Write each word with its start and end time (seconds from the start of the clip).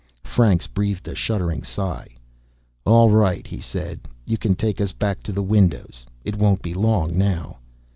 Franks 0.23 0.65
breathed 0.65 1.07
a 1.07 1.13
shuddering 1.13 1.61
sigh. 1.61 2.07
"All 2.87 3.11
right," 3.11 3.45
he 3.45 3.59
said. 3.59 3.99
"You 4.25 4.35
can 4.35 4.55
take 4.55 4.81
us 4.81 4.91
back 4.93 5.21
to 5.21 5.31
the 5.31 5.43
windows. 5.43 6.07
It 6.25 6.39
won't 6.39 6.63
be 6.63 6.73
long 6.73 7.15
now." 7.15 7.59